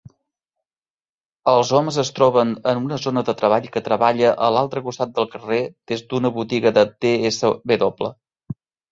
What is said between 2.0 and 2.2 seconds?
es